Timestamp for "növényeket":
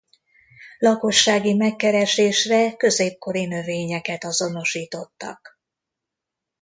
3.45-4.23